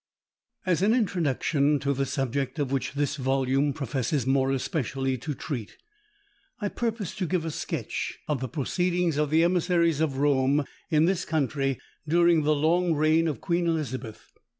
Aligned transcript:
As 0.65 0.81
an 0.81 0.95
introduction 0.95 1.77
to 1.77 1.93
the 1.93 2.07
subject, 2.07 2.57
of 2.57 2.71
which 2.71 2.93
this 2.93 3.17
volume 3.17 3.71
professes 3.71 4.25
more 4.25 4.49
especially 4.51 5.15
to 5.19 5.35
treat, 5.35 5.77
I 6.59 6.69
purpose 6.69 7.13
to 7.17 7.27
give 7.27 7.45
a 7.45 7.51
sketch 7.51 8.17
of 8.27 8.39
the 8.41 8.49
proceedings 8.49 9.17
of 9.17 9.29
the 9.29 9.43
emissaries 9.43 10.01
of 10.01 10.17
Rome 10.17 10.65
in 10.89 11.05
this 11.05 11.23
country, 11.23 11.77
during 12.07 12.41
the 12.41 12.55
long 12.55 12.95
reign 12.95 13.27
of 13.27 13.41
Queen 13.41 13.67
Elizabeth. 13.67 14.31